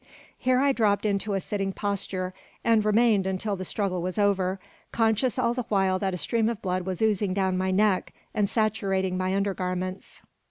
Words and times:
Here 0.35 0.59
I 0.59 0.71
dropped 0.71 1.05
into 1.05 1.35
a 1.35 1.39
sitting 1.39 1.71
posture, 1.73 2.33
and 2.63 2.83
remained 2.83 3.39
till 3.39 3.55
the 3.55 3.63
struggle 3.63 4.01
was 4.01 4.17
over, 4.17 4.59
conscious 4.91 5.37
all 5.37 5.53
the 5.53 5.65
while 5.69 5.99
that 5.99 6.15
a 6.15 6.17
stream 6.17 6.49
of 6.49 6.59
blood 6.59 6.87
was 6.87 7.03
oozing 7.03 7.35
down 7.35 7.55
my 7.55 7.71
back, 7.71 8.11
and 8.33 8.49
saturating 8.49 9.15
my 9.15 9.35
undergarments. 9.35 10.23